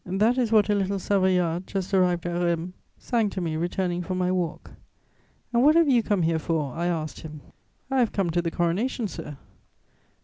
]That 0.03 0.39
is 0.39 0.51
what 0.51 0.67
a 0.67 0.73
little 0.73 0.97
Savoyard, 0.97 1.67
just 1.67 1.93
arrived 1.93 2.25
at 2.25 2.31
Rheims, 2.41 2.73
sang 2.97 3.29
to 3.29 3.39
me 3.39 3.55
returning 3.55 4.01
from 4.01 4.17
my 4.17 4.31
walk. 4.31 4.71
"'And 5.53 5.61
what 5.61 5.75
have 5.75 5.87
you 5.89 6.01
come 6.01 6.23
here 6.23 6.39
for?' 6.39 6.73
I 6.73 6.87
asked 6.87 7.19
him. 7.19 7.41
"'I 7.91 7.99
have 7.99 8.11
come 8.11 8.31
to 8.31 8.41
the 8.41 8.49
coronation, 8.49 9.07
sir.' 9.07 9.37